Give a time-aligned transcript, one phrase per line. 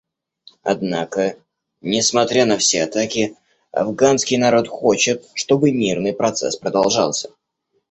[0.63, 1.35] Однако,
[1.81, 3.37] несмотря на все атаки,
[3.71, 7.29] афганский народ хочет, чтобы мирный процесс продолжался.